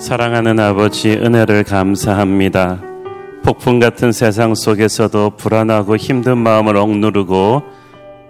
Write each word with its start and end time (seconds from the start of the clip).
사랑하는 0.00 0.58
아버지 0.58 1.10
은혜를 1.10 1.62
감사합니다. 1.62 2.80
폭풍 3.44 3.78
같은 3.78 4.12
세상 4.12 4.54
속에서도 4.54 5.36
불안하고 5.36 5.98
힘든 5.98 6.38
마음을 6.38 6.78
억누르고 6.78 7.62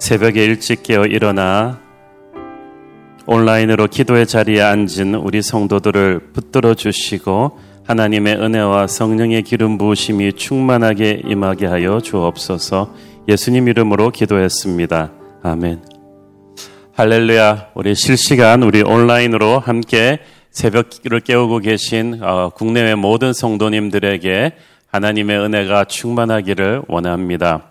새벽에 0.01 0.45
일찍 0.45 0.83
깨어 0.83 1.05
일어나 1.05 1.81
온라인으로 3.25 3.87
기도의 3.87 4.27
자리에 4.27 4.61
앉은 4.61 5.15
우리 5.15 5.43
성도들을 5.43 6.33
붙들어 6.33 6.75
주시고 6.75 7.59
하나님의 7.87 8.35
은혜와 8.35 8.89
성령의 8.89 9.43
기름 9.43 9.79
부으심이 9.79 10.33
충만하게 10.33 11.23
임하게 11.25 11.67
하여 11.67 12.01
주옵소서 12.01 12.93
예수님 13.29 13.69
이름으로 13.69 14.11
기도했습니다. 14.11 15.13
아멘. 15.45 15.83
할렐루야. 16.95 17.69
우리 17.75 17.95
실시간 17.95 18.65
우리 18.65 18.83
온라인으로 18.83 19.61
함께 19.61 20.19
새벽을 20.51 21.21
깨우고 21.21 21.61
계신 21.61 22.21
어, 22.23 22.51
국내외 22.51 22.95
모든 22.95 23.33
성도님들에게 23.33 24.53
하나님의 24.91 25.39
은혜가 25.39 25.85
충만하기를 25.85 26.83
원합니다. 26.89 27.71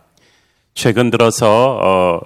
최근 0.73 1.09
들어서 1.09 1.77
어, 1.83 2.19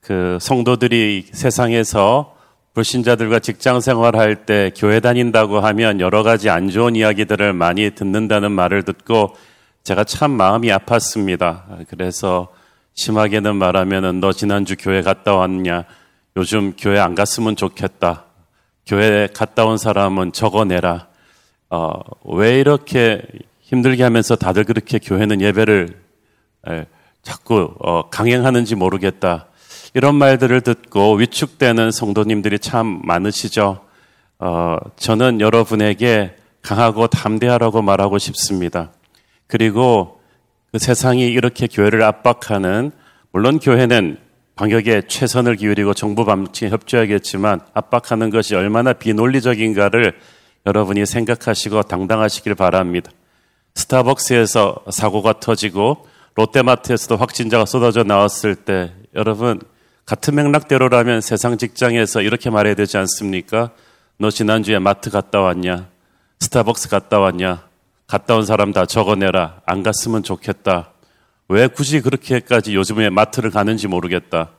그 0.00 0.38
성도들이 0.40 1.26
세상에서 1.32 2.36
불신자들과 2.74 3.40
직장 3.40 3.80
생활할 3.80 4.46
때 4.46 4.70
교회 4.76 5.00
다닌다고 5.00 5.58
하면 5.58 6.00
여러 6.00 6.22
가지 6.22 6.48
안 6.48 6.70
좋은 6.70 6.94
이야기들을 6.94 7.52
많이 7.52 7.90
듣는다는 7.90 8.52
말을 8.52 8.84
듣고 8.84 9.34
제가 9.82 10.04
참 10.04 10.30
마음이 10.30 10.68
아팠습니다. 10.68 11.86
그래서 11.88 12.48
심하게는 12.94 13.56
말하면은 13.56 14.20
너 14.20 14.32
지난주 14.32 14.76
교회 14.78 15.02
갔다 15.02 15.34
왔냐? 15.34 15.84
요즘 16.36 16.74
교회 16.78 17.00
안 17.00 17.16
갔으면 17.16 17.56
좋겠다. 17.56 18.27
교회 18.88 19.28
갔다 19.34 19.66
온 19.66 19.76
사람은 19.76 20.32
적어내라. 20.32 21.08
어, 21.68 21.92
왜 22.24 22.58
이렇게 22.58 23.20
힘들게 23.60 24.02
하면서 24.02 24.34
다들 24.34 24.64
그렇게 24.64 24.98
교회는 24.98 25.42
예배를 25.42 25.94
에, 26.68 26.86
자꾸 27.22 27.74
어, 27.80 28.08
강행하는지 28.08 28.76
모르겠다. 28.76 29.48
이런 29.92 30.14
말들을 30.14 30.62
듣고 30.62 31.16
위축되는 31.16 31.90
성도님들이 31.90 32.58
참 32.60 33.02
많으시죠. 33.04 33.80
어, 34.38 34.76
저는 34.96 35.42
여러분에게 35.42 36.34
강하고 36.62 37.08
담대하라고 37.08 37.82
말하고 37.82 38.16
싶습니다. 38.16 38.92
그리고 39.46 40.22
그 40.72 40.78
세상이 40.78 41.26
이렇게 41.26 41.66
교회를 41.66 42.02
압박하는 42.02 42.92
물론 43.32 43.58
교회는 43.58 44.16
방역에 44.58 45.02
최선을 45.06 45.54
기울이고 45.54 45.94
정부 45.94 46.24
방침에 46.24 46.70
협조하겠지만 46.70 47.60
압박하는 47.74 48.30
것이 48.30 48.56
얼마나 48.56 48.92
비논리적인가를 48.92 50.18
여러분이 50.66 51.06
생각하시고 51.06 51.84
당당하시길 51.84 52.56
바랍니다. 52.56 53.12
스타벅스에서 53.76 54.84
사고가 54.90 55.38
터지고 55.38 56.08
롯데마트에서도 56.34 57.16
확진자가 57.16 57.66
쏟아져 57.66 58.02
나왔을 58.02 58.56
때 58.56 58.92
여러분 59.14 59.60
같은 60.04 60.34
맥락대로라면 60.34 61.20
세상 61.20 61.56
직장에서 61.56 62.22
이렇게 62.22 62.50
말해야 62.50 62.74
되지 62.74 62.96
않습니까? 62.96 63.70
너 64.18 64.28
지난주에 64.28 64.80
마트 64.80 65.10
갔다 65.10 65.38
왔냐? 65.38 65.86
스타벅스 66.40 66.88
갔다 66.88 67.20
왔냐? 67.20 67.68
갔다 68.08 68.34
온 68.34 68.44
사람 68.44 68.72
다 68.72 68.86
적어내라. 68.86 69.60
안 69.66 69.84
갔으면 69.84 70.24
좋겠다. 70.24 70.94
왜 71.48 71.66
굳이 71.66 72.00
그렇게까지 72.00 72.74
요즘에 72.74 73.10
마트를 73.10 73.50
가는지 73.50 73.88
모르겠다. 73.88 74.50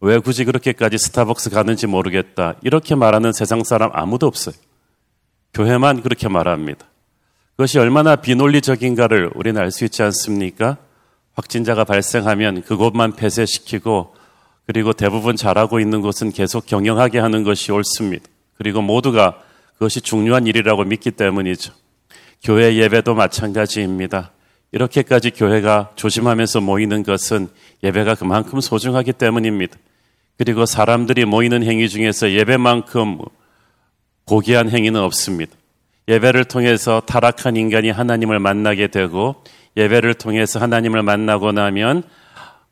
왜 0.00 0.18
굳이 0.18 0.44
그렇게까지 0.44 0.98
스타벅스 0.98 1.50
가는지 1.50 1.86
모르겠다. 1.86 2.54
이렇게 2.62 2.94
말하는 2.94 3.32
세상 3.32 3.64
사람 3.64 3.90
아무도 3.92 4.26
없어요. 4.26 4.54
교회만 5.54 6.02
그렇게 6.02 6.28
말합니다. 6.28 6.86
그것이 7.52 7.78
얼마나 7.78 8.16
비논리적인가를 8.16 9.30
우리는 9.34 9.60
알 9.60 9.70
수 9.70 9.84
있지 9.84 10.02
않습니까? 10.02 10.76
확진자가 11.34 11.84
발생하면 11.84 12.62
그곳만 12.62 13.16
폐쇄시키고 13.16 14.14
그리고 14.66 14.92
대부분 14.92 15.36
잘하고 15.36 15.80
있는 15.80 16.00
곳은 16.00 16.32
계속 16.32 16.66
경영하게 16.66 17.18
하는 17.18 17.42
것이 17.44 17.72
옳습니다. 17.72 18.26
그리고 18.58 18.82
모두가 18.82 19.38
그것이 19.74 20.00
중요한 20.00 20.46
일이라고 20.46 20.84
믿기 20.84 21.10
때문이죠. 21.10 21.72
교회 22.42 22.76
예배도 22.76 23.14
마찬가지입니다. 23.14 24.32
이렇게까지 24.76 25.30
교회가 25.30 25.92
조심하면서 25.96 26.60
모이는 26.60 27.02
것은 27.02 27.48
예배가 27.82 28.14
그만큼 28.14 28.60
소중하기 28.60 29.14
때문입니다. 29.14 29.74
그리고 30.36 30.66
사람들이 30.66 31.24
모이는 31.24 31.62
행위 31.62 31.88
중에서 31.88 32.30
예배만큼 32.30 33.18
고귀한 34.26 34.68
행위는 34.68 35.00
없습니다. 35.00 35.54
예배를 36.08 36.44
통해서 36.44 37.00
타락한 37.00 37.56
인간이 37.56 37.88
하나님을 37.88 38.38
만나게 38.38 38.88
되고 38.88 39.42
예배를 39.78 40.12
통해서 40.12 40.60
하나님을 40.60 41.02
만나고 41.02 41.52
나면 41.52 42.02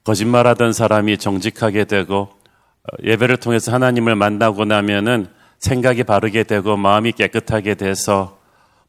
거짓말하던 0.04 0.74
사람이 0.74 1.16
정직하게 1.16 1.84
되고 1.84 2.28
예배를 3.02 3.38
통해서 3.38 3.72
하나님을 3.72 4.14
만나고 4.14 4.66
나면은 4.66 5.26
생각이 5.58 6.04
바르게 6.04 6.42
되고 6.42 6.76
마음이 6.76 7.12
깨끗하게 7.12 7.76
돼서 7.76 8.38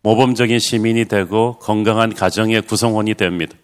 모범적인 0.06 0.60
시민이 0.60 1.06
되고 1.06 1.58
건강한 1.58 2.14
가정의 2.14 2.62
구성원이 2.62 3.16
됩니다. 3.16 3.58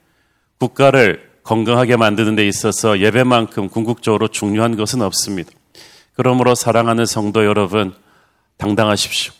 국가를 0.57 1.29
건강하게 1.43 1.97
만드는 1.97 2.35
데 2.35 2.47
있어서 2.47 2.99
예배만큼 2.99 3.69
궁극적으로 3.69 4.27
중요한 4.27 4.75
것은 4.75 5.03
없습니다. 5.03 5.51
그러므로 6.15 6.55
사랑하는 6.55 7.05
성도 7.05 7.45
여러분, 7.45 7.93
당당하십시오. 8.57 9.33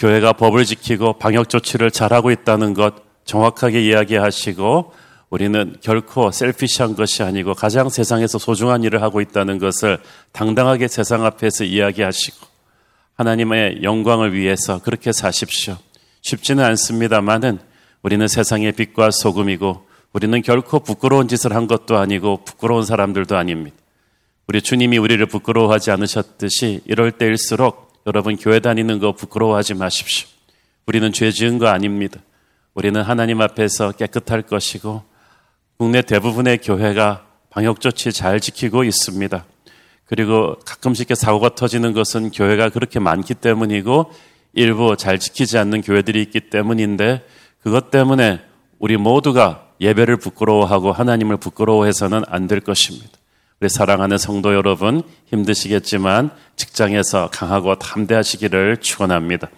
교회가 0.00 0.32
법을 0.32 0.64
지키고 0.64 1.12
방역 1.12 1.48
조치를 1.48 1.92
잘하고 1.92 2.32
있다는 2.32 2.74
것 2.74 2.94
정확하게 3.24 3.80
이야기하시고 3.80 4.92
우리는 5.30 5.76
결코 5.80 6.32
셀피시한 6.32 6.96
것이 6.96 7.22
아니고 7.22 7.54
가장 7.54 7.88
세상에서 7.88 8.38
소중한 8.38 8.82
일을 8.82 9.00
하고 9.00 9.20
있다는 9.20 9.58
것을 9.60 9.98
당당하게 10.32 10.88
세상 10.88 11.24
앞에서 11.24 11.62
이야기하시고 11.62 12.44
하나님의 13.14 13.84
영광을 13.84 14.34
위해서 14.34 14.80
그렇게 14.82 15.12
사십시오. 15.12 15.78
쉽지는 16.22 16.64
않습니다만은 16.64 17.58
우리는 18.02 18.26
세상의 18.26 18.72
빛과 18.72 19.10
소금이고 19.10 19.86
우리는 20.12 20.42
결코 20.42 20.80
부끄러운 20.80 21.28
짓을 21.28 21.54
한 21.54 21.66
것도 21.66 21.98
아니고 21.98 22.44
부끄러운 22.44 22.84
사람들도 22.84 23.36
아닙니다. 23.36 23.76
우리 24.46 24.60
주님이 24.60 24.98
우리를 24.98 25.24
부끄러워하지 25.26 25.90
않으셨듯이 25.90 26.80
이럴 26.84 27.12
때일수록 27.12 28.02
여러분 28.06 28.36
교회 28.36 28.60
다니는 28.60 28.98
거 28.98 29.12
부끄러워하지 29.12 29.74
마십시오. 29.74 30.28
우리는 30.86 31.12
죄 31.12 31.30
지은 31.30 31.58
거 31.58 31.68
아닙니다. 31.68 32.20
우리는 32.74 33.00
하나님 33.00 33.40
앞에서 33.40 33.92
깨끗할 33.92 34.42
것이고 34.42 35.02
국내 35.78 36.02
대부분의 36.02 36.58
교회가 36.58 37.26
방역 37.50 37.80
조치 37.80 38.12
잘 38.12 38.40
지키고 38.40 38.84
있습니다. 38.84 39.44
그리고 40.04 40.56
가끔씩 40.66 41.08
사고가 41.14 41.54
터지는 41.54 41.92
것은 41.92 42.30
교회가 42.30 42.68
그렇게 42.70 42.98
많기 42.98 43.34
때문이고 43.34 44.12
일부 44.54 44.96
잘 44.96 45.18
지키지 45.18 45.58
않는 45.58 45.82
교회들이 45.82 46.20
있기 46.22 46.40
때문인데 46.50 47.24
그것 47.62 47.90
때문에 47.90 48.40
우리 48.78 48.96
모두가 48.96 49.68
예배를 49.80 50.16
부끄러워하고 50.16 50.92
하나님을 50.92 51.36
부끄러워해서는 51.38 52.22
안 52.28 52.46
될 52.46 52.60
것입니다. 52.60 53.10
우리 53.60 53.68
사랑하는 53.68 54.18
성도 54.18 54.54
여러분 54.54 55.02
힘드시겠지만 55.26 56.30
직장에서 56.56 57.30
강하고 57.32 57.76
담대하시기를 57.76 58.78
축원합니다. 58.78 59.48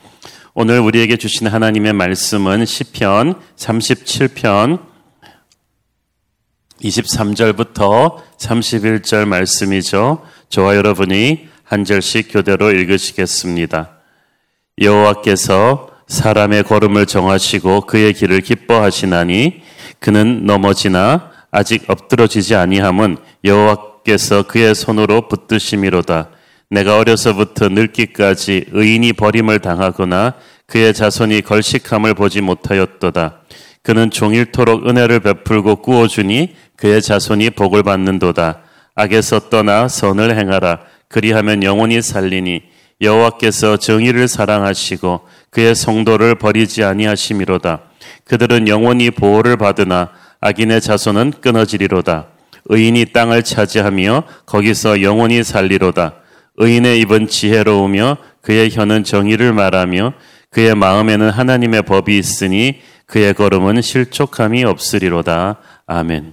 오늘 0.53 0.79
우리에게 0.81 1.17
주신 1.17 1.47
하나님의 1.47 1.95
말씀은 1.95 2.67
시편 2.67 3.41
37편 3.57 4.85
23절부터 6.83 8.23
31절 8.39 9.27
말씀이죠. 9.27 10.23
저와 10.51 10.77
여러분이 10.77 11.49
한 11.65 11.85
절씩 11.85 12.29
교대로 12.31 12.71
읽으시겠습니다. 12.71 13.94
여호와께서 14.81 15.89
사람의 16.09 16.65
걸음을 16.65 17.07
정하시고 17.07 17.83
그의 17.83 18.13
길을 18.13 18.41
기뻐하시나니 18.41 19.63
그는 20.01 20.47
넘어지나 20.47 21.31
아직 21.51 21.89
엎드러지지 21.89 22.57
아니함은 22.57 23.19
여호와께서 23.45 24.43
그의 24.49 24.75
손으로 24.75 25.29
붙드심이로다. 25.29 26.31
내가 26.71 26.99
어려서부터 26.99 27.69
늙기까지 27.69 28.67
의인이 28.73 29.13
버림을 29.13 29.61
당하거나 29.61 30.35
그의 30.67 30.93
자손이 30.93 31.43
걸식함을 31.43 32.15
보지 32.15 32.41
못하였도다. 32.41 33.43
그는 33.83 34.11
종일토록 34.11 34.89
은혜를 34.89 35.21
베풀고 35.21 35.77
꾸어주니 35.77 36.57
그의 36.77 37.01
자손이 37.01 37.51
복을 37.51 37.83
받는도다. 37.85 38.63
악에서 38.97 39.51
떠나 39.51 39.87
선을 39.87 40.37
행하라. 40.37 40.81
그리하면 41.09 41.63
영원히 41.63 42.03
살리니 42.03 42.63
여호와께서 43.01 43.77
정의를 43.77 44.29
사랑하시고 44.29 45.21
그의 45.51 45.75
성도를 45.75 46.37
버리지 46.37 46.85
아니하심이로다. 46.85 47.81
그들은 48.25 48.69
영원히 48.69 49.11
보호를 49.11 49.57
받으나 49.57 50.11
악인의 50.41 50.81
자손은 50.81 51.35
끊어지리로다. 51.41 52.29
의인이 52.67 53.07
땅을 53.13 53.43
차지하며 53.43 54.25
거기서 54.47 55.03
영원히 55.03 55.43
살리로다. 55.43 56.15
의인의 56.57 57.01
입은 57.01 57.29
지혜로우며 57.29 58.17
그의 58.41 58.71
혀는 58.71 59.05
정의를 59.05 59.53
말하며 59.53 60.15
그의 60.51 60.75
마음에는 60.75 61.31
하나님의 61.31 61.83
법이 61.83 62.17
있으니 62.17 62.81
그의 63.07 63.35
걸음은 63.35 63.83
실족함이 63.83 64.65
없으리로다. 64.65 65.59
아멘. 65.87 66.33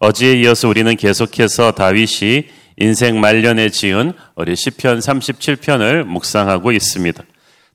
어제에 0.00 0.34
이어서 0.40 0.68
우리는 0.68 0.94
계속해서 0.96 1.72
다윗이 1.72 2.46
인생 2.76 3.20
말년에 3.20 3.68
지은 3.68 4.12
우리 4.34 4.56
시편 4.56 4.98
37편을 4.98 6.04
묵상하고 6.04 6.72
있습니다. 6.72 7.22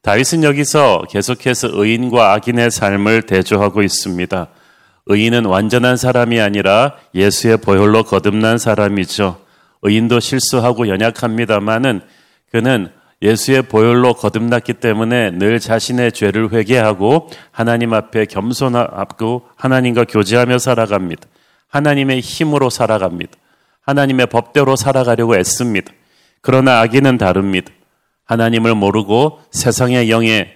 다윗은 0.01 0.43
여기서 0.43 1.03
계속해서 1.09 1.69
의인과 1.73 2.33
악인의 2.33 2.71
삶을 2.71 3.23
대조하고 3.23 3.81
있습니다. 3.81 4.47
의인은 5.05 5.45
완전한 5.45 5.97
사람이 5.97 6.39
아니라 6.39 6.95
예수의 7.15 7.57
보혈로 7.57 8.03
거듭난 8.03 8.57
사람이죠. 8.57 9.41
의인도 9.81 10.19
실수하고 10.19 10.87
연약합니다만은 10.87 12.01
그는 12.51 12.89
예수의 13.21 13.63
보혈로 13.63 14.13
거듭났기 14.13 14.75
때문에 14.75 15.31
늘 15.31 15.59
자신의 15.59 16.13
죄를 16.13 16.53
회개하고 16.53 17.29
하나님 17.51 17.93
앞에 17.93 18.25
겸손하고 18.25 19.47
하나님과 19.55 20.05
교제하며 20.05 20.57
살아갑니다. 20.59 21.27
하나님의 21.67 22.21
힘으로 22.21 22.69
살아갑니다. 22.69 23.31
하나님의 23.89 24.27
법대로 24.27 24.75
살아가려고 24.75 25.35
애씁니다. 25.35 25.91
그러나 26.41 26.79
악인은 26.81 27.17
다릅니다. 27.17 27.71
하나님을 28.25 28.75
모르고 28.75 29.39
세상의 29.51 30.09
영에 30.09 30.53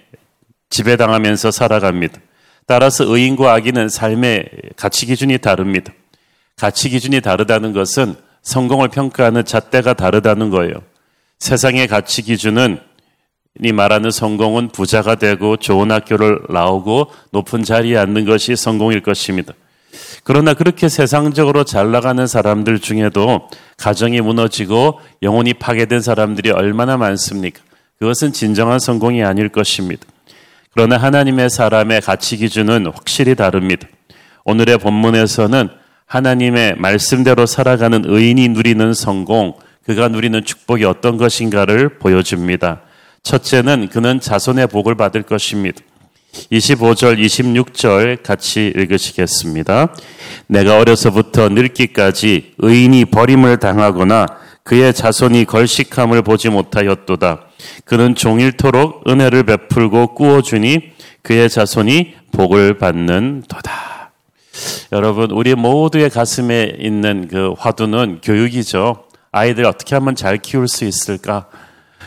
지배당하면서 0.70 1.50
살아갑니다. 1.50 2.20
따라서 2.66 3.04
의인과 3.04 3.52
악인은 3.52 3.88
삶의 3.88 4.48
가치 4.76 5.06
기준이 5.06 5.38
다릅니다. 5.38 5.92
가치 6.56 6.88
기준이 6.88 7.20
다르다는 7.20 7.72
것은 7.72 8.14
성공을 8.42 8.88
평가하는 8.88 9.44
잣대가 9.44 9.94
다르다는 9.94 10.50
거예요. 10.50 10.74
세상의 11.38 11.88
가치 11.88 12.22
기준은 12.22 12.78
이 13.62 13.72
말하는 13.72 14.10
성공은 14.10 14.68
부자가 14.68 15.16
되고 15.16 15.56
좋은 15.56 15.90
학교를 15.90 16.40
나오고 16.48 17.10
높은 17.32 17.62
자리에 17.64 17.96
앉는 17.98 18.24
것이 18.24 18.56
성공일 18.56 19.02
것입니다. 19.02 19.52
그러나 20.24 20.54
그렇게 20.54 20.88
세상적으로 20.88 21.64
잘 21.64 21.90
나가는 21.90 22.26
사람들 22.26 22.80
중에도 22.80 23.48
가정이 23.76 24.22
무너지고 24.22 25.00
영혼이 25.22 25.54
파괴된 25.54 26.00
사람들이 26.00 26.50
얼마나 26.50 26.96
많습니까? 26.96 27.60
그것은 27.98 28.32
진정한 28.32 28.78
성공이 28.78 29.22
아닐 29.22 29.50
것입니다. 29.50 30.04
그러나 30.72 30.96
하나님의 30.96 31.50
사람의 31.50 32.00
가치 32.00 32.38
기준은 32.38 32.86
확실히 32.86 33.34
다릅니다. 33.34 33.86
오늘의 34.44 34.78
본문에서는 34.78 35.68
하나님의 36.06 36.76
말씀대로 36.78 37.46
살아가는 37.46 38.02
의인이 38.06 38.48
누리는 38.48 38.94
성공, 38.94 39.54
그가 39.84 40.08
누리는 40.08 40.42
축복이 40.44 40.84
어떤 40.84 41.18
것인가를 41.18 41.98
보여줍니다. 41.98 42.80
첫째는 43.22 43.88
그는 43.88 44.20
자손의 44.20 44.68
복을 44.68 44.94
받을 44.94 45.22
것입니다. 45.22 45.80
25절, 46.52 47.18
26절 47.18 48.22
같이 48.22 48.72
읽으시겠습니다. 48.74 49.94
내가 50.46 50.78
어려서부터 50.78 51.48
늙기까지 51.48 52.54
의인이 52.58 53.06
버림을 53.06 53.58
당하거나 53.58 54.26
그의 54.62 54.94
자손이 54.94 55.44
걸식함을 55.44 56.22
보지 56.22 56.48
못하였도다. 56.48 57.40
그는 57.84 58.14
종일토록 58.14 59.08
은혜를 59.08 59.44
베풀고 59.44 60.14
꾸어주니 60.14 60.92
그의 61.22 61.48
자손이 61.50 62.14
복을 62.32 62.78
받는도다. 62.78 64.12
여러분, 64.92 65.30
우리 65.30 65.54
모두의 65.54 66.10
가슴에 66.10 66.76
있는 66.78 67.28
그 67.28 67.54
화두는 67.58 68.20
교육이죠. 68.22 69.04
아이들 69.32 69.66
어떻게 69.66 69.96
하면 69.96 70.14
잘 70.14 70.38
키울 70.38 70.68
수 70.68 70.84
있을까? 70.84 71.46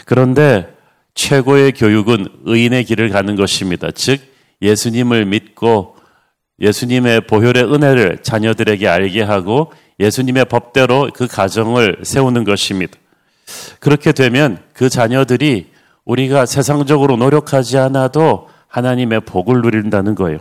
그런데 0.05 0.76
최고의 1.17 1.71
교육은 1.73 2.27
의인의 2.45 2.85
길을 2.85 3.09
가는 3.09 3.35
것입니다. 3.35 3.89
즉, 3.91 4.21
예수님을 4.61 5.25
믿고 5.25 5.95
예수님의 6.59 7.21
보혈의 7.21 7.63
은혜를 7.63 8.19
자녀들에게 8.21 8.87
알게 8.87 9.23
하고 9.23 9.71
예수님의 9.99 10.45
법대로 10.45 11.09
그 11.13 11.27
가정을 11.27 11.97
세우는 12.03 12.43
것입니다. 12.43 12.97
그렇게 13.79 14.11
되면 14.11 14.59
그 14.73 14.89
자녀들이 14.89 15.67
우리가 16.05 16.45
세상적으로 16.45 17.17
노력하지 17.17 17.77
않아도 17.77 18.47
하나님의 18.67 19.21
복을 19.21 19.61
누린다는 19.61 20.15
거예요. 20.15 20.37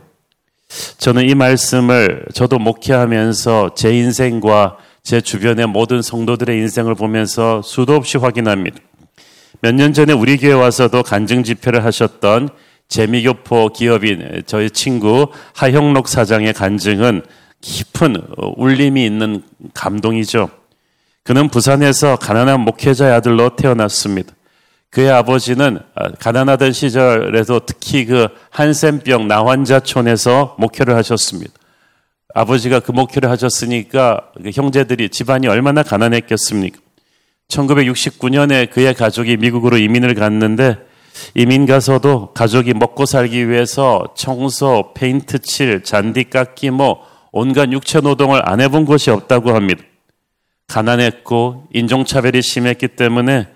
저는 0.98 1.28
이 1.28 1.34
말씀을 1.34 2.26
저도 2.34 2.58
목회하면서 2.58 3.74
제 3.74 3.96
인생과 3.96 4.76
제 5.02 5.20
주변의 5.20 5.68
모든 5.68 6.02
성도들의 6.02 6.56
인생을 6.58 6.94
보면서 6.94 7.62
수도 7.62 7.94
없이 7.94 8.18
확인합니다. 8.18 8.78
몇 9.60 9.74
년 9.74 9.92
전에 9.92 10.12
우리 10.12 10.36
교회 10.36 10.52
와서도 10.52 11.02
간증 11.02 11.42
집회를 11.42 11.84
하셨던 11.84 12.48
재미교포 12.88 13.70
기업인 13.70 14.42
저희 14.46 14.70
친구 14.70 15.28
하형록 15.54 16.08
사장의 16.08 16.52
간증은 16.52 17.22
깊은 17.60 18.16
울림이 18.56 19.04
있는 19.04 19.42
감동이죠. 19.74 20.50
그는 21.24 21.48
부산에서 21.48 22.16
가난한 22.16 22.60
목회자의 22.60 23.12
아들로 23.12 23.56
태어났습니다. 23.56 24.32
그의 24.90 25.10
아버지는 25.10 25.80
가난하던 26.20 26.72
시절에도 26.72 27.60
특히 27.66 28.04
그 28.04 28.28
한센병 28.50 29.26
나환자촌에서 29.26 30.56
목회를 30.58 30.94
하셨습니다. 30.94 31.52
아버지가 32.34 32.80
그 32.80 32.92
목회를 32.92 33.28
하셨으니까 33.30 34.30
그 34.42 34.50
형제들이 34.54 35.08
집안이 35.08 35.48
얼마나 35.48 35.82
가난했겠습니까? 35.82 36.78
1969년에 37.48 38.70
그의 38.70 38.94
가족이 38.94 39.36
미국으로 39.36 39.78
이민을 39.78 40.14
갔는데 40.14 40.76
이민 41.34 41.66
가서도 41.66 42.32
가족이 42.34 42.74
먹고 42.74 43.06
살기 43.06 43.48
위해서 43.48 44.12
청소, 44.16 44.92
페인트 44.94 45.38
칠, 45.38 45.82
잔디 45.82 46.24
깎기 46.24 46.70
뭐 46.70 47.02
온갖 47.32 47.70
육체 47.72 48.00
노동을 48.00 48.42
안 48.48 48.60
해본 48.60 48.84
곳이 48.84 49.10
없다고 49.10 49.54
합니다. 49.54 49.82
가난했고 50.68 51.68
인종차별이 51.72 52.42
심했기 52.42 52.88
때문에 52.88 53.48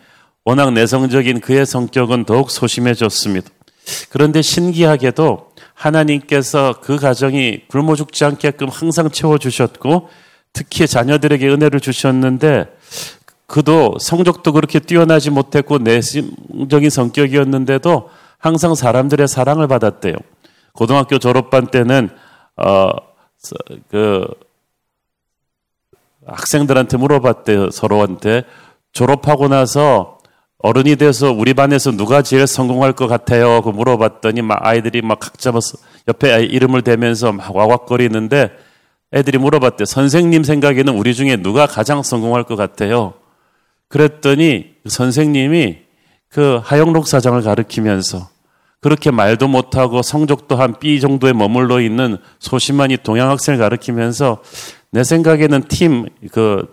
워낙 0.44 0.72
내성적인 0.72 1.40
그의 1.40 1.66
성격은 1.66 2.24
더욱 2.24 2.50
소심해졌습니다. 2.50 3.50
그런데 4.10 4.42
신기하게도 4.42 5.50
하나님께서 5.74 6.80
그 6.82 6.96
가정이 6.96 7.62
굶어 7.68 7.96
죽지 7.96 8.24
않게끔 8.24 8.68
항상 8.68 9.10
채워주셨고 9.10 10.08
특히 10.52 10.86
자녀들에게 10.86 11.48
은혜를 11.48 11.80
주셨는데 11.80 12.66
그도 13.50 13.96
성적도 13.98 14.52
그렇게 14.52 14.78
뛰어나지 14.78 15.30
못했고 15.30 15.78
내심적인 15.78 16.88
성격이었는데도 16.88 18.08
항상 18.38 18.74
사람들의 18.74 19.26
사랑을 19.28 19.66
받았대요. 19.68 20.14
고등학교 20.72 21.18
졸업반 21.18 21.66
때는 21.66 22.10
어 22.56 23.10
그 23.88 24.26
학생들한테 26.26 26.96
물어봤대요. 26.96 27.70
서로한테 27.70 28.44
졸업하고 28.92 29.48
나서 29.48 30.18
어른이 30.58 30.96
돼서 30.96 31.32
우리 31.32 31.54
반에서 31.54 31.90
누가 31.92 32.22
제일 32.22 32.46
성공할 32.46 32.92
것 32.92 33.06
같아요? 33.06 33.62
그 33.62 33.70
물어봤더니 33.70 34.42
막 34.42 34.58
아이들이 34.60 35.00
막 35.00 35.18
각자 35.18 35.52
옆에 36.06 36.44
이름을 36.44 36.82
대면서 36.82 37.32
막 37.32 37.54
와왁거리는데 37.54 38.50
애들이 39.12 39.38
물어봤대. 39.38 39.86
선생님 39.86 40.44
생각에는 40.44 40.94
우리 40.94 41.14
중에 41.14 41.36
누가 41.36 41.66
가장 41.66 42.02
성공할 42.02 42.44
것 42.44 42.56
같아요? 42.56 43.14
그랬더니 43.90 44.76
선생님이 44.86 45.78
그 46.28 46.60
하영록 46.62 47.06
사장을 47.06 47.42
가르치면서 47.42 48.30
그렇게 48.80 49.10
말도 49.10 49.48
못하고 49.48 50.00
성적도 50.00 50.56
한 50.56 50.78
B 50.78 51.00
정도에 51.00 51.34
머물러 51.34 51.80
있는 51.80 52.16
소심한 52.38 52.90
이 52.90 52.96
동양 52.96 53.28
학생을 53.28 53.58
가르치면서 53.58 54.42
내 54.90 55.04
생각에는 55.04 55.64
팀, 55.68 56.06
그, 56.32 56.66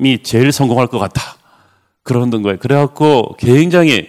이 0.00 0.18
제일 0.22 0.52
성공할 0.52 0.88
것 0.88 0.98
같아. 0.98 1.22
그러는 2.02 2.42
거예요. 2.42 2.58
그래갖고 2.58 3.36
굉장히 3.38 4.08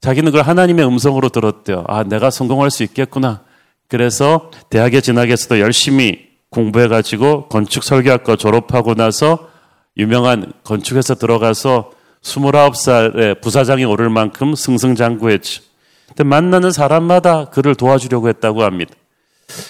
자기는 0.00 0.30
그걸 0.30 0.46
하나님의 0.46 0.86
음성으로 0.86 1.28
들었대요. 1.28 1.84
아, 1.88 2.04
내가 2.04 2.30
성공할 2.30 2.70
수 2.70 2.84
있겠구나. 2.84 3.42
그래서 3.88 4.50
대학에 4.70 5.00
진학해서도 5.00 5.60
열심히 5.60 6.28
공부해가지고 6.50 7.48
건축 7.48 7.82
설계학과 7.82 8.36
졸업하고 8.36 8.94
나서 8.94 9.50
유명한 9.96 10.52
건축회사 10.64 11.14
들어가서 11.14 11.92
29살에 12.22 13.40
부사장이 13.40 13.84
오를 13.84 14.10
만큼 14.10 14.54
승승장구했죠. 14.54 15.62
근데 16.08 16.24
만나는 16.24 16.72
사람마다 16.72 17.46
그를 17.46 17.74
도와주려고 17.74 18.28
했다고 18.28 18.62
합니다. 18.62 18.94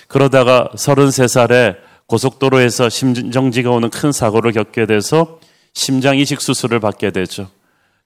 그러다가 0.09 0.69
33살에 0.75 1.77
고속도로에서 2.07 2.89
심정지가 2.89 3.71
오는 3.71 3.91
큰 3.91 4.13
사고를 4.13 4.53
겪게 4.53 4.87
돼서 4.87 5.39
심장 5.73 6.17
이식 6.17 6.41
수술을 6.41 6.81
받게 6.81 7.11
되죠. 7.11 7.49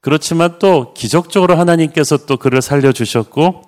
그렇지만 0.01 0.59
또 0.59 0.95
기적적으로 0.95 1.57
하나님께서 1.57 2.19
또 2.27 2.37
그를 2.37 2.63
살려주셨고 2.63 3.63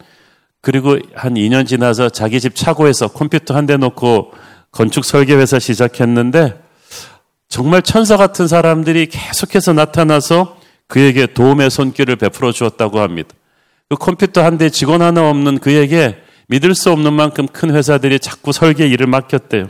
그리고 0.60 0.98
한 1.14 1.34
2년 1.34 1.66
지나서 1.66 2.08
자기 2.10 2.40
집 2.40 2.54
차고에서 2.54 3.08
컴퓨터 3.08 3.54
한 3.54 3.66
대 3.66 3.76
놓고 3.76 4.32
건축 4.70 5.04
설계 5.04 5.34
회사 5.34 5.58
시작했는데 5.58 6.59
정말 7.50 7.82
천사 7.82 8.16
같은 8.16 8.46
사람들이 8.46 9.06
계속해서 9.06 9.72
나타나서 9.72 10.56
그에게 10.86 11.26
도움의 11.26 11.68
손길을 11.70 12.16
베풀어 12.16 12.52
주었다고 12.52 13.00
합니다. 13.00 13.28
그 13.88 13.96
컴퓨터 13.96 14.42
한 14.42 14.56
대 14.56 14.70
직원 14.70 15.02
하나 15.02 15.28
없는 15.28 15.58
그에게 15.58 16.16
믿을 16.46 16.74
수 16.74 16.90
없는 16.90 17.12
만큼 17.12 17.46
큰 17.48 17.74
회사들이 17.74 18.20
자꾸 18.20 18.52
설계 18.52 18.86
일을 18.86 19.06
맡겼대요. 19.08 19.68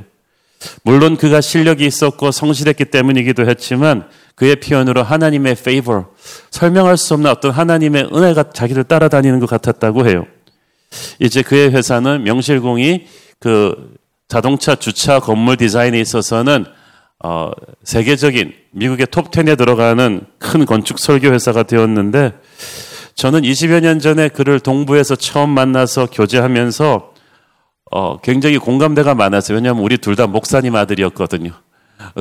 물론 0.83 1.17
그가 1.17 1.41
실력이 1.41 1.87
있었고 1.87 2.31
성실했기 2.31 2.87
때문이기도 2.87 3.49
했지만 3.49 4.07
그의 4.35 4.57
표현으로 4.57 5.03
하나님의 5.03 5.53
favor, 5.53 6.05
설명할 6.51 6.99
수 6.99 7.15
없는 7.15 7.31
어떤 7.31 7.51
하나님의 7.51 8.11
은혜가 8.13 8.51
자기를 8.51 8.85
따라다니는 8.85 9.41
것 9.41 9.49
같았다고 9.49 10.07
해요. 10.07 10.27
이제 11.19 11.41
그의 11.41 11.71
회사는 11.71 12.25
명실공히 12.25 13.07
그 13.39 13.95
자동차 14.29 14.75
주차 14.75 15.19
건물 15.19 15.57
디자인에 15.57 15.99
있어서는 15.99 16.67
어, 17.23 17.51
세계적인 17.85 18.53
미국의 18.73 19.07
톱 19.11 19.31
10에 19.31 19.59
들어가는 19.59 20.23
큰 20.39 20.65
건축 20.65 20.99
설계 20.99 21.29
회사가 21.29 21.65
되었는데 21.65 22.33
저는 23.15 23.43
20여 23.43 23.81
년 23.81 23.99
전에 23.99 24.29
그를 24.29 24.59
동부에서 24.61 25.17
처음 25.17 25.51
만나서 25.51 26.07
교제하면서 26.07 27.13
어, 27.93 28.21
굉장히 28.21 28.57
공감대가 28.59 29.15
많았어요. 29.15 29.57
왜냐하면 29.57 29.83
우리 29.83 29.99
둘 29.99 30.17
다 30.17 30.27
목사님 30.27 30.77
아들이었거든요. 30.77 31.51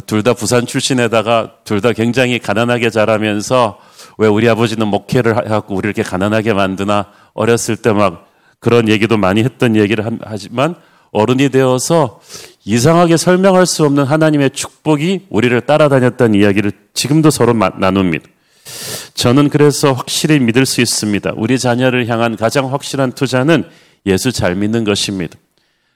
둘 0.07 0.23
다 0.23 0.33
부산 0.33 0.65
출신에다가 0.65 1.53
둘 1.63 1.79
다 1.79 1.93
굉장히 1.93 2.39
가난하게 2.39 2.89
자라면서 2.89 3.79
왜 4.17 4.27
우리 4.27 4.49
아버지는 4.49 4.87
목회를 4.87 5.49
하고 5.49 5.75
우리 5.75 5.87
이렇게 5.87 6.03
가난하게 6.03 6.53
만드나 6.53 7.05
어렸을 7.33 7.77
때 7.77 7.93
막 7.93 8.27
그런 8.59 8.89
얘기도 8.89 9.15
많이 9.15 9.41
했던 9.43 9.77
얘기를 9.77 10.03
하지만 10.25 10.75
어른이 11.11 11.49
되어서 11.49 12.19
이상하게 12.65 13.17
설명할 13.17 13.65
수 13.65 13.85
없는 13.85 14.03
하나님의 14.03 14.51
축복이 14.51 15.27
우리를 15.29 15.59
따라다녔던 15.61 16.35
이야기를 16.35 16.71
지금도 16.93 17.29
서로 17.31 17.53
나눕니다. 17.53 18.25
저는 19.13 19.49
그래서 19.49 19.93
확실히 19.93 20.39
믿을 20.39 20.65
수 20.65 20.81
있습니다. 20.81 21.33
우리 21.35 21.57
자녀를 21.57 22.07
향한 22.07 22.35
가장 22.35 22.71
확실한 22.71 23.13
투자는 23.13 23.63
예수 24.05 24.31
잘 24.31 24.55
믿는 24.55 24.83
것입니다. 24.83 25.37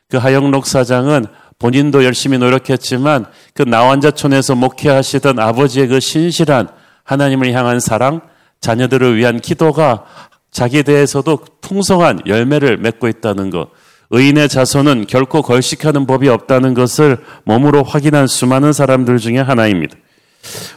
그 0.10 0.18
하영록 0.18 0.66
사장은 0.66 1.26
본인도 1.60 2.04
열심히 2.04 2.38
노력했지만 2.38 3.26
그 3.54 3.64
나환자촌에서 3.64 4.56
목회하시던 4.56 5.40
아버지의 5.40 5.88
그 5.88 6.00
신실한 6.00 6.68
하나님을 7.04 7.54
향한 7.54 7.80
사랑, 7.80 8.22
자녀들을 8.60 9.18
위한 9.18 9.40
기도가 9.40 10.06
자기에 10.52 10.84
대해서도 10.84 11.40
풍성한 11.62 12.22
열매를 12.28 12.78
맺고 12.78 13.08
있다는 13.08 13.50
것. 13.50 13.70
의인의 14.16 14.48
자손은 14.48 15.08
결코 15.08 15.42
걸식하는 15.42 16.06
법이 16.06 16.30
없다는 16.30 16.76
것을 16.76 17.18
몸으로 17.46 17.82
확인한 17.82 18.28
수많은 18.28 18.72
사람들 18.72 19.18
중에 19.18 19.40
하나입니다. 19.40 19.96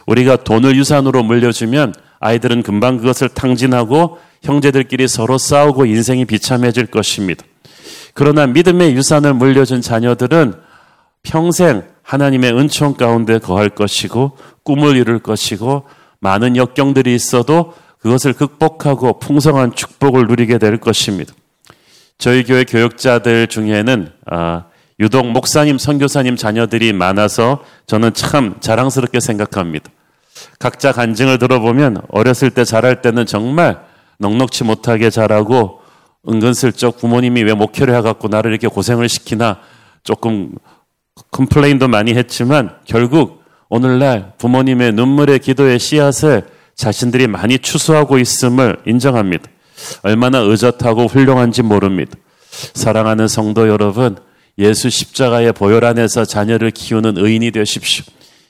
우리가 0.07 0.37
돈을 0.37 0.75
유산으로 0.75 1.21
물려주면 1.21 1.93
아이들은 2.19 2.63
금방 2.63 2.97
그것을 2.97 3.29
탕진하고 3.29 4.17
형제들끼리 4.41 5.07
서로 5.07 5.37
싸우고 5.37 5.85
인생이 5.85 6.25
비참해질 6.25 6.87
것입니다. 6.87 7.45
그러나 8.15 8.47
믿음의 8.47 8.95
유산을 8.95 9.35
물려준 9.35 9.81
자녀들은 9.81 10.55
평생 11.21 11.83
하나님의 12.01 12.57
은총 12.57 12.95
가운데 12.95 13.37
거할 13.37 13.69
것이고 13.69 14.35
꿈을 14.63 14.95
이룰 14.95 15.19
것이고 15.19 15.83
많은 16.21 16.55
역경들이 16.55 17.13
있어도 17.13 17.75
그것을 17.99 18.33
극복하고 18.33 19.19
풍성한 19.19 19.75
축복을 19.75 20.25
누리게 20.25 20.57
될 20.57 20.79
것입니다. 20.79 21.35
저희 22.17 22.43
교회 22.43 22.63
교육자들 22.63 23.47
중에는 23.47 24.11
아, 24.25 24.65
유독 24.99 25.27
목사님, 25.27 25.77
선교사님 25.77 26.35
자녀들이 26.35 26.91
많아서 26.93 27.63
저는 27.85 28.13
참 28.13 28.55
자랑스럽게 28.59 29.19
생각합니다. 29.19 29.91
각자 30.59 30.91
간증을 30.91 31.37
들어보면 31.37 32.01
어렸을 32.09 32.49
때 32.49 32.63
자랄 32.63 33.01
때는 33.01 33.25
정말 33.25 33.79
넉넉치 34.19 34.63
못하게 34.63 35.09
자라고 35.11 35.81
은근슬쩍 36.27 36.97
부모님이 36.97 37.43
왜 37.43 37.53
목회를 37.53 37.95
해갖고 37.95 38.27
나를 38.27 38.51
이렇게 38.51 38.67
고생을 38.67 39.07
시키나 39.07 39.59
조금 40.03 40.53
complain도 41.31 41.87
많이 41.87 42.15
했지만 42.15 42.75
결국 42.85 43.43
오늘날 43.69 44.33
부모님의 44.37 44.93
눈물의 44.93 45.39
기도의 45.39 45.77
씨앗을 45.77 46.47
자신들이 46.75 47.27
많이 47.27 47.59
추수하고 47.59 48.17
있음을 48.17 48.77
인정합니다. 48.85 49.49
얼마나 50.01 50.39
의젓하고 50.39 51.05
훌륭한지 51.05 51.61
모릅니다. 51.61 52.15
사랑하는 52.73 53.27
성도 53.27 53.67
여러분, 53.67 54.17
예수 54.57 54.89
십자가의 54.89 55.53
보혈 55.53 55.85
안에서 55.85 56.25
자녀를 56.25 56.71
키우는 56.71 57.17
의인이 57.17 57.51
되십시오. 57.51 58.05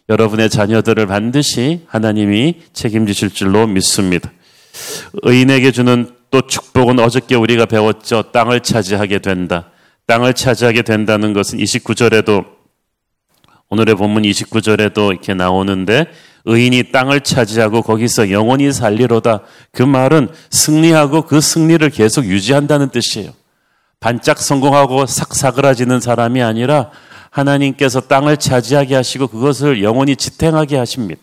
여러분의 0.09 0.49
자녀들을 0.49 1.05
반드시 1.07 1.81
하나님이 1.87 2.61
책임지실 2.71 3.31
줄로 3.31 3.67
믿습니다. 3.67 4.31
의인에게 5.23 5.71
주는 5.71 6.09
또 6.31 6.41
축복은 6.41 6.99
어저께 6.99 7.35
우리가 7.35 7.65
배웠죠. 7.65 8.31
땅을 8.31 8.61
차지하게 8.61 9.19
된다. 9.19 9.71
땅을 10.05 10.33
차지하게 10.33 10.83
된다는 10.83 11.33
것은 11.33 11.59
29절에도 11.59 12.45
오늘의 13.69 13.95
본문 13.95 14.23
29절에도 14.23 15.11
이렇게 15.11 15.33
나오는데 15.33 16.05
의인이 16.47 16.91
땅을 16.93 17.21
차지하고 17.21 17.81
거기서 17.81 18.31
영원히 18.31 18.71
살리로다. 18.71 19.41
그 19.73 19.83
말은 19.83 20.29
승리하고 20.49 21.23
그 21.23 21.41
승리를 21.41 21.87
계속 21.89 22.25
유지한다는 22.25 22.89
뜻이에요. 22.89 23.31
반짝 23.99 24.39
성공하고 24.39 25.05
삭 25.07 25.35
사그라지는 25.35 25.99
사람이 25.99 26.41
아니라 26.41 26.89
하나님께서 27.31 27.99
땅을 27.99 28.37
차지하게 28.37 28.95
하시고 28.95 29.27
그것을 29.27 29.83
영원히 29.83 30.15
지탱하게 30.15 30.77
하십니다. 30.77 31.21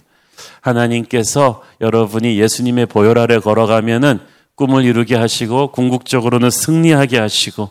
하나님께서 0.61 1.63
여러분이 1.81 2.39
예수님의 2.39 2.87
보혈 2.87 3.19
아래 3.19 3.39
걸어가면은 3.39 4.21
꿈을 4.57 4.85
이루게 4.85 5.17
하시고 5.17 5.69
궁극적으로는 5.69 6.51
승리하게 6.51 7.19
하시고 7.19 7.71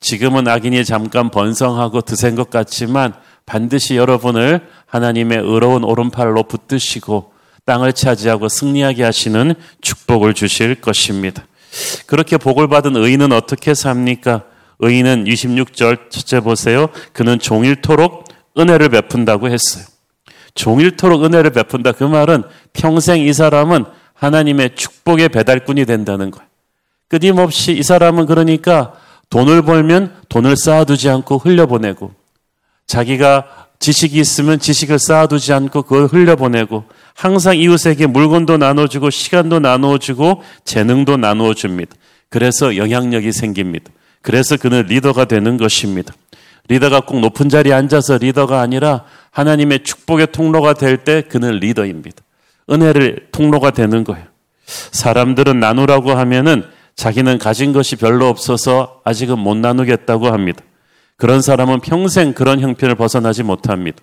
지금은 0.00 0.48
악인이 0.48 0.84
잠깐 0.84 1.30
번성하고 1.30 2.02
드센 2.02 2.34
것 2.34 2.50
같지만 2.50 3.14
반드시 3.50 3.96
여러분을 3.96 4.60
하나님의 4.86 5.38
의로운 5.38 5.82
오른팔로 5.82 6.44
붙드시고 6.44 7.32
땅을 7.64 7.92
차지하고 7.94 8.48
승리하게 8.48 9.02
하시는 9.02 9.56
축복을 9.80 10.34
주실 10.34 10.76
것입니다. 10.76 11.44
그렇게 12.06 12.36
복을 12.36 12.68
받은 12.68 12.94
의인은 12.94 13.32
어떻게 13.32 13.74
삽니까? 13.74 14.44
의인은 14.78 15.24
26절 15.24 16.10
첫째 16.10 16.38
보세요. 16.38 16.90
그는 17.12 17.40
종일토록 17.40 18.28
은혜를 18.56 18.88
베푼다고 18.88 19.48
했어요. 19.48 19.84
종일토록 20.54 21.24
은혜를 21.24 21.50
베푼다. 21.50 21.90
그 21.90 22.04
말은 22.04 22.44
평생 22.72 23.20
이 23.20 23.32
사람은 23.32 23.84
하나님의 24.14 24.76
축복의 24.76 25.28
배달꾼이 25.30 25.86
된다는 25.86 26.30
거예요. 26.30 26.48
끊임없이 27.08 27.72
이 27.72 27.82
사람은 27.82 28.26
그러니까 28.26 28.92
돈을 29.28 29.62
벌면 29.62 30.14
돈을 30.28 30.56
쌓아두지 30.56 31.08
않고 31.10 31.38
흘려보내고 31.38 32.19
자기가 32.90 33.44
지식이 33.78 34.18
있으면 34.18 34.58
지식을 34.58 34.98
쌓아두지 34.98 35.52
않고 35.52 35.82
그걸 35.82 36.06
흘려보내고 36.06 36.84
항상 37.14 37.56
이웃에게 37.56 38.08
물건도 38.08 38.56
나눠주고 38.56 39.10
시간도 39.10 39.60
나누어주고 39.60 40.42
재능도 40.64 41.16
나누어줍니다. 41.16 41.94
그래서 42.28 42.76
영향력이 42.76 43.30
생깁니다. 43.30 43.92
그래서 44.22 44.56
그는 44.56 44.86
리더가 44.86 45.26
되는 45.26 45.56
것입니다. 45.56 46.12
리더가 46.68 47.02
꼭 47.02 47.20
높은 47.20 47.48
자리에 47.48 47.72
앉아서 47.72 48.18
리더가 48.18 48.60
아니라 48.60 49.04
하나님의 49.30 49.84
축복의 49.84 50.32
통로가 50.32 50.74
될 50.74 51.04
때 51.04 51.22
그는 51.22 51.60
리더입니다. 51.60 52.22
은혜를 52.70 53.28
통로가 53.30 53.70
되는 53.70 54.02
거예요. 54.02 54.26
사람들은 54.66 55.60
나누라고 55.60 56.10
하면은 56.10 56.64
자기는 56.96 57.38
가진 57.38 57.72
것이 57.72 57.94
별로 57.94 58.26
없어서 58.28 59.00
아직은 59.04 59.38
못 59.38 59.56
나누겠다고 59.56 60.26
합니다. 60.26 60.62
그런 61.20 61.42
사람은 61.42 61.80
평생 61.80 62.32
그런 62.32 62.60
형편을 62.60 62.94
벗어나지 62.94 63.42
못합니다. 63.42 63.98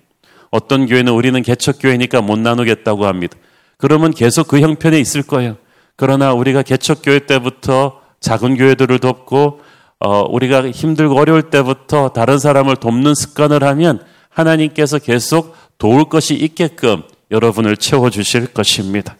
어떤 0.51 0.85
교회는 0.85 1.11
우리는 1.11 1.41
개척교회니까 1.41 2.21
못 2.21 2.37
나누겠다고 2.37 3.07
합니다. 3.07 3.35
그러면 3.77 4.11
계속 4.11 4.47
그 4.47 4.59
형편에 4.59 4.99
있을 4.99 5.23
거예요. 5.23 5.57
그러나 5.95 6.33
우리가 6.33 6.61
개척교회 6.61 7.25
때부터 7.25 8.01
작은 8.19 8.55
교회들을 8.57 8.99
돕고 8.99 9.61
어, 9.99 10.21
우리가 10.29 10.69
힘들고 10.69 11.19
어려울 11.19 11.49
때부터 11.49 12.09
다른 12.09 12.37
사람을 12.37 12.75
돕는 12.75 13.15
습관을 13.15 13.63
하면 13.63 13.99
하나님께서 14.29 14.99
계속 14.99 15.55
도울 15.79 16.05
것이 16.09 16.35
있게끔 16.35 17.01
여러분을 17.31 17.77
채워주실 17.77 18.53
것입니다. 18.53 19.17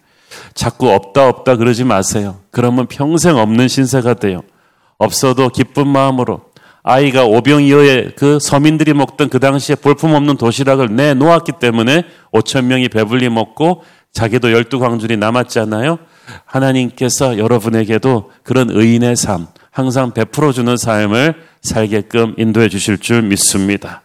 자꾸 0.54 0.92
없다 0.92 1.28
없다 1.30 1.56
그러지 1.56 1.84
마세요. 1.84 2.38
그러면 2.52 2.86
평생 2.86 3.38
없는 3.38 3.68
신세가 3.68 4.14
돼요. 4.14 4.44
없어도 5.00 5.50
기쁜 5.50 5.88
마음으로 5.88 6.42
아이가 6.90 7.26
오병이어의 7.26 8.14
그 8.16 8.40
서민들이 8.40 8.94
먹던 8.94 9.28
그 9.28 9.42
당시에 9.42 9.76
볼품없는 9.76 10.38
도시락을 10.38 10.96
내놓았기 10.96 11.54
때문에 11.60 12.06
5천 12.32 12.64
명이 12.64 12.88
배불리 12.88 13.28
먹고 13.28 13.84
자기도 14.14 14.54
열두 14.54 14.80
광줄이 14.80 15.18
남았잖아요. 15.18 16.00
하나님께서 16.46 17.38
여러분에게도 17.38 18.32
그런 18.42 18.70
의인의 18.70 19.18
삶, 19.18 19.48
항상 19.70 20.14
베풀어주는 20.14 20.78
삶을 20.78 21.36
살게끔 21.62 22.36
인도해 22.38 22.70
주실 22.70 23.00
줄 23.00 23.22
믿습니다. 23.22 24.02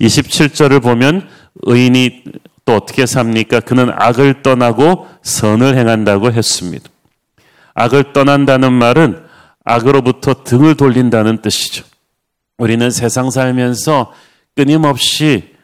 27절을 0.00 0.80
보면 0.80 1.28
의인이 1.62 2.22
또 2.64 2.76
어떻게 2.76 3.04
삽니까? 3.04 3.58
그는 3.58 3.90
악을 3.92 4.42
떠나고 4.42 5.08
선을 5.22 5.76
행한다고 5.76 6.30
했습니다. 6.30 6.88
악을 7.74 8.12
떠난다는 8.12 8.72
말은 8.72 9.24
악으로부터 9.64 10.44
등을 10.44 10.76
돌린다는 10.76 11.42
뜻이죠. 11.42 11.90
우리는 12.62 12.92
세상 12.92 13.28
살면서 13.28 14.12
끊임없이 14.54 15.56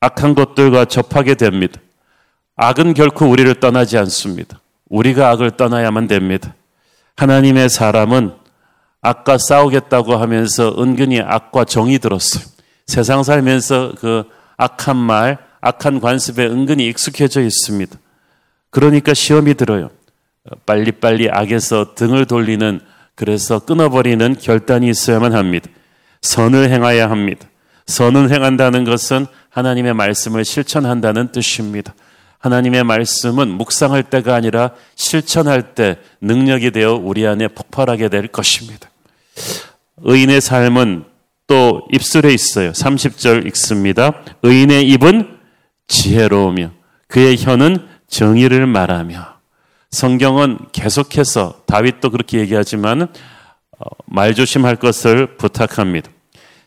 악한 0.00 0.34
것들과 0.34 0.86
접하게 0.86 1.34
됩니다. 1.34 1.78
악은 2.56 2.94
결코 2.94 3.26
우리를 3.26 3.60
떠나지 3.60 3.98
않습니다. 3.98 4.58
우리가 4.88 5.28
악을 5.32 5.58
떠나야만 5.58 6.06
됩니다. 6.06 6.54
하나님의 7.16 7.68
사람은 7.68 8.32
악과 9.02 9.36
싸우겠다고 9.36 10.16
하면서 10.16 10.74
은근히 10.78 11.20
악과 11.20 11.66
정이 11.66 11.98
들었어요. 11.98 12.42
세상 12.86 13.22
살면서 13.22 13.92
그 13.98 14.24
악한 14.56 14.96
말, 14.96 15.36
악한 15.60 16.00
관습에 16.00 16.46
은근히 16.46 16.88
익숙해져 16.88 17.42
있습니다. 17.42 17.98
그러니까 18.70 19.12
시험이 19.12 19.52
들어요. 19.52 19.90
빨리빨리 20.64 21.28
악에서 21.30 21.94
등을 21.94 22.24
돌리는 22.24 22.80
그래서 23.14 23.58
끊어버리는 23.58 24.36
결단이 24.40 24.88
있어야만 24.88 25.34
합니다. 25.34 25.68
선을 26.22 26.70
행하여야 26.70 27.10
합니다. 27.10 27.48
선을 27.86 28.32
행한다는 28.32 28.84
것은 28.84 29.26
하나님의 29.50 29.94
말씀을 29.94 30.44
실천한다는 30.44 31.32
뜻입니다. 31.32 31.94
하나님의 32.38 32.84
말씀은 32.84 33.48
묵상할 33.48 34.04
때가 34.04 34.34
아니라 34.34 34.70
실천할 34.94 35.74
때 35.74 35.98
능력이 36.20 36.70
되어 36.70 36.94
우리 36.94 37.26
안에 37.26 37.48
폭발하게 37.48 38.08
될 38.08 38.28
것입니다. 38.28 38.90
의인의 39.98 40.40
삶은 40.40 41.04
또 41.46 41.82
입술에 41.92 42.32
있어요. 42.32 42.72
30절 42.72 43.46
읽습니다. 43.46 44.12
의인의 44.42 44.88
입은 44.88 45.38
지혜로우며 45.88 46.70
그의 47.08 47.36
혀는 47.38 47.78
정의를 48.08 48.66
말하며 48.66 49.36
성경은 49.90 50.58
계속해서 50.72 51.62
다윗도 51.66 52.10
그렇게 52.10 52.38
얘기하지만 52.40 53.02
어, 53.02 53.08
말조심할 54.06 54.76
것을 54.76 55.36
부탁합니다. 55.36 56.10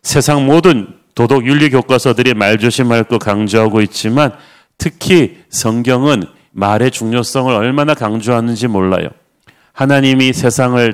세상 0.02 0.46
모든 0.46 0.88
도덕 1.16 1.46
윤리 1.46 1.70
교과서들이 1.70 2.34
말조심할 2.34 3.06
것 3.06 3.20
강조하고 3.20 3.82
있지만 3.82 4.34
특히 4.78 5.38
성경은 5.50 6.24
말의 6.52 6.92
중요성을 6.92 7.54
얼마나 7.54 7.94
강조하는지 7.94 8.68
몰라요. 8.68 9.10
하나님이 9.74 10.34
세상을 10.34 10.94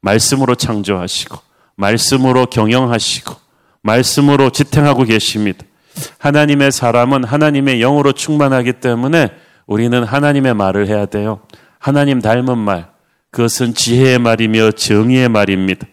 말씀으로 0.00 0.54
창조하시고 0.54 1.38
말씀으로 1.76 2.46
경영하시고 2.46 3.34
말씀으로 3.82 4.50
지탱하고 4.50 5.04
계십니다. 5.04 5.64
하나님의 6.18 6.72
사람은 6.72 7.24
하나님의 7.24 7.80
영으로 7.80 8.12
충만하기 8.12 8.74
때문에 8.74 9.30
우리는 9.66 10.02
하나님의 10.02 10.54
말을 10.54 10.88
해야 10.88 11.06
돼요. 11.06 11.40
하나님 11.78 12.20
닮은 12.20 12.58
말. 12.58 12.88
그것은 13.30 13.74
지혜의 13.74 14.18
말이며 14.18 14.72
정의의 14.72 15.28
말입니다. 15.28 15.86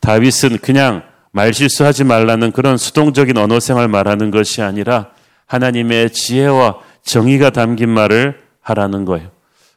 다윗은 0.00 0.58
그냥 0.58 1.02
말 1.30 1.54
실수하지 1.54 2.04
말라는 2.04 2.52
그런 2.52 2.76
수동적인 2.76 3.36
언어 3.36 3.60
생활 3.60 3.88
말하는 3.88 4.30
것이 4.30 4.62
아니라 4.62 5.10
하나님의 5.46 6.10
지혜와 6.10 6.78
정의가 7.04 7.50
담긴 7.50 7.90
말을 7.90 8.40
하라는 8.60 9.04
거예요. 9.04 9.30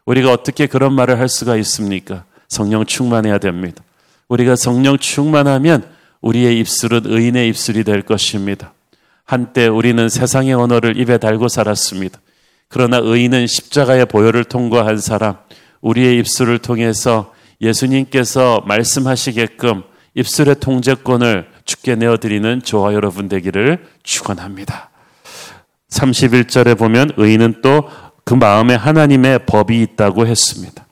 우리가 0.06 0.32
어떻게 0.32 0.68
그런 0.68 0.94
말을 0.94 1.20
할 1.20 1.28
수가 1.28 1.56
있습니까? 1.58 2.26
성령 2.48 2.86
충만해야 2.86 3.40
됩니다. 3.40 3.84
우리가 4.28 4.56
성령 4.56 4.98
충만하면 4.98 5.84
우리의 6.22 6.60
입술은 6.60 7.02
의인의 7.06 7.50
입술이 7.50 7.84
될 7.84 8.02
것입니다. 8.02 8.74
한때 9.24 9.68
우리는 9.68 10.08
세상의 10.08 10.54
언어를 10.54 11.00
입에 11.00 11.18
달고 11.18 11.48
살았습니다. 11.48 12.20
그러나 12.68 12.98
의인은 12.98 13.48
십자가의 13.48 14.06
보혈을 14.06 14.44
통과한 14.44 15.00
사람, 15.00 15.38
우리의 15.86 16.20
입술을 16.20 16.60
통해서 16.60 17.34
예수님께서 17.62 18.64
말씀하시게끔 18.66 19.84
입술의 20.16 20.60
통제권을 20.60 21.48
죽게 21.66 21.96
내어드리는 21.96 22.62
저와 22.64 22.94
여러분 22.94 23.30
되기를 23.30 23.86
축원합니다. 24.04 24.90
31절에 25.90 26.78
보면 26.78 27.12
의인은 27.18 27.62
또 27.62 28.06
그 28.26 28.34
마음에 28.34 28.74
하나님의 28.74 29.46
법이 29.46 29.82
있다고 29.82 30.26
했습니다. 30.26 30.86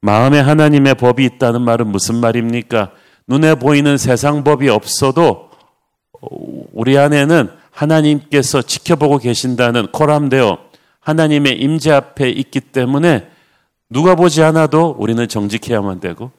마음에 0.00 0.40
하나님의 0.40 0.96
법이 0.96 1.24
있다는 1.24 1.62
말은 1.62 1.86
무슨 1.86 2.16
말입니까? 2.16 2.90
눈에 3.28 3.54
보이는 3.54 3.96
세상 3.96 4.44
법이 4.44 4.68
없어도 4.68 5.50
우리 6.72 6.98
안에는 6.98 7.48
하나님께서 7.70 8.60
지켜보고 8.60 9.18
계신다는 9.18 9.86
코람되어 9.92 10.58
하나님의 11.00 11.60
임재 11.60 11.92
앞에 11.92 12.28
있기 12.28 12.60
때문에 12.60 13.28
누가 13.90 14.14
보지 14.14 14.42
않아도 14.42 14.96
우리는 14.98 15.26
정직해야만 15.26 16.00
되고 16.00 16.30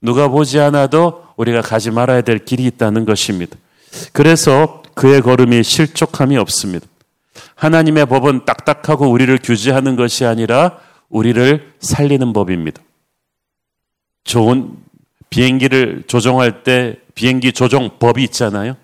누가 0.00 0.28
보지 0.28 0.60
않아도 0.60 1.24
우리가 1.36 1.62
가지 1.62 1.90
말아야 1.90 2.22
될 2.22 2.44
길이 2.44 2.64
있다는 2.64 3.04
것입니다. 3.04 3.56
그래서 4.12 4.82
그의 4.94 5.22
걸음이 5.22 5.62
실족함이 5.62 6.36
없습니다. 6.36 6.86
하나님의 7.56 8.06
법은 8.06 8.44
딱딱하고 8.44 9.10
우리를 9.10 9.36
규제하는 9.42 9.96
것이 9.96 10.24
아니라 10.24 10.78
우리를 11.08 11.72
살리는 11.80 12.32
법입니다. 12.32 12.82
좋은 14.24 14.76
비행기를 15.30 16.04
조종할 16.06 16.62
때 16.62 16.96
비행기 17.14 17.52
조종 17.52 17.98
법이 17.98 18.22
있잖아요. 18.24 18.76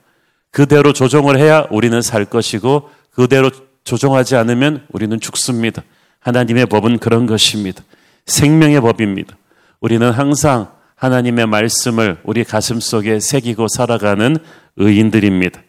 그대로 0.50 0.92
조종을 0.92 1.38
해야 1.38 1.66
우리는 1.70 2.00
살 2.02 2.24
것이고 2.24 2.90
그대로 3.12 3.50
조종하지 3.84 4.36
않으면 4.36 4.86
우리는 4.90 5.18
죽습니다. 5.20 5.82
하나님의 6.20 6.66
법은 6.66 6.98
그런 6.98 7.26
것입니다. 7.26 7.82
생명의 8.30 8.80
법입니다. 8.80 9.36
우리는 9.80 10.10
항상 10.10 10.70
하나님의 10.94 11.46
말씀을 11.46 12.18
우리 12.24 12.44
가슴 12.44 12.80
속에 12.80 13.20
새기고 13.20 13.68
살아가는 13.68 14.36
의인들입니다. 14.76 15.60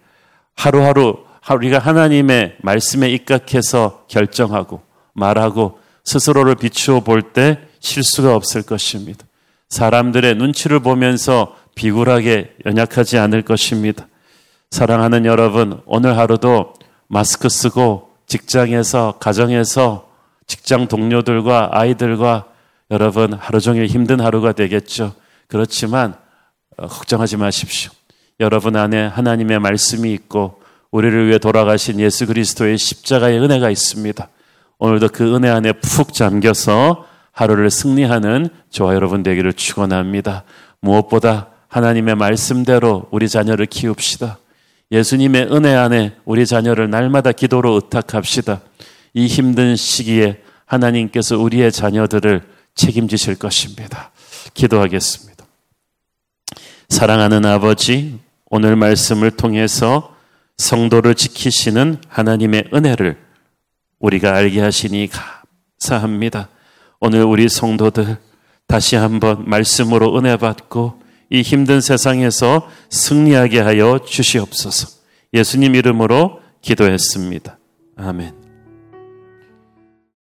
하루하루 0.56 1.26
우리가 1.56 1.80
하나님의 1.80 2.58
말씀에 2.62 3.10
입각해서 3.10 4.06
결정하고 4.08 4.82
말하고 5.14 5.80
스스로를 6.04 6.56
비추어 6.56 7.02
볼 7.02 7.34
때 7.34 7.60
실수가 7.80 8.36
없을 8.36 8.62
것입니다. 8.62 9.26
사람들의 9.70 10.36
눈치를 10.36 10.82
보면서 10.82 11.56
비굴하게 11.76 12.56
연약하지 12.66 13.18
않을 13.18 13.42
것입니다. 13.42 14.08
사랑하는 14.70 15.26
여러분, 15.26 15.82
오늘 15.86 16.18
하루도 16.18 16.74
마스크 17.08 17.50
쓰고 17.50 18.10
직장에서, 18.28 19.16
가정에서, 19.20 20.08
직장 20.48 20.88
동료들과 20.88 21.70
아이들과 21.72 22.51
여러분 22.92 23.34
하루 23.34 23.62
종일 23.62 23.88
힘든 23.88 24.20
하루가 24.20 24.52
되겠죠. 24.52 25.16
그렇지만 25.48 26.14
어, 26.78 26.88
걱정하지 26.88 27.38
마십시오. 27.38 27.92
여러분 28.42 28.76
안에 28.76 29.08
하나님의 29.08 29.60
말씀이 29.60 30.12
있고 30.14 30.62
우리를 30.92 31.28
위해 31.28 31.38
돌아가신 31.38 32.02
예수 32.02 32.28
그리스도의 32.28 32.78
십자가의 32.78 33.40
은혜가 33.40 33.70
있습니다. 33.70 34.28
오늘도 34.78 35.10
그 35.10 35.36
은혜 35.36 35.50
안에 35.50 35.72
푹 35.74 36.14
잠겨서 36.14 37.06
하루를 37.32 37.72
승리하는 37.72 38.50
저와 38.70 38.94
여러분 38.94 39.24
되기를 39.24 39.54
축원합니다. 39.54 40.44
무엇보다 40.82 41.48
하나님의 41.70 42.16
말씀대로 42.16 43.08
우리 43.12 43.30
자녀를 43.30 43.68
키웁시다. 43.68 44.38
예수님의 44.92 45.48
은혜 45.54 45.74
안에 45.74 46.18
우리 46.26 46.46
자녀를 46.46 46.90
날마다 46.90 47.32
기도로 47.32 47.76
의탁합시다. 47.76 48.60
이 49.14 49.28
힘든 49.28 49.78
시기에 49.78 50.42
하나님께서 50.66 51.38
우리의 51.38 51.72
자녀들을 51.72 52.42
책임지실 52.76 53.36
것입니다. 53.36 54.12
기도하겠습니다. 54.54 55.46
사랑하는 56.90 57.46
아버지, 57.46 58.20
오늘 58.46 58.76
말씀을 58.76 59.32
통해서 59.32 60.16
성도를 60.58 61.16
지키시는 61.16 61.98
하나님의 62.08 62.70
은혜를 62.74 63.18
우리가 64.00 64.36
알게 64.36 64.60
하시니 64.60 65.10
감사합니다. 65.80 66.50
오늘 67.00 67.24
우리 67.24 67.50
성도들 67.50 68.18
다시 68.68 68.96
한번 68.96 69.50
말씀으로 69.50 70.18
은혜 70.18 70.38
받고 70.38 71.02
이 71.30 71.42
힘든 71.42 71.82
세상에서 71.82 72.70
승리하게 72.90 73.60
하여 73.60 74.00
주시옵소서. 74.06 75.00
예수님 75.34 75.76
이름으로 75.76 76.42
기도했습니다. 76.62 77.58
아멘. 77.96 78.41